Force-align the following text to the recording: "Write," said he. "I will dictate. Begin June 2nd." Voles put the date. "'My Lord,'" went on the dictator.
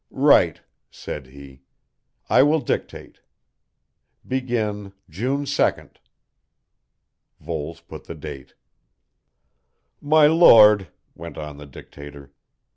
"Write," 0.09 0.61
said 0.89 1.27
he. 1.27 1.61
"I 2.27 2.41
will 2.41 2.59
dictate. 2.59 3.19
Begin 4.27 4.93
June 5.07 5.43
2nd." 5.45 5.97
Voles 7.39 7.81
put 7.81 8.05
the 8.05 8.15
date. 8.15 8.55
"'My 10.01 10.25
Lord,'" 10.25 10.87
went 11.13 11.37
on 11.37 11.57
the 11.57 11.67
dictator. 11.67 12.33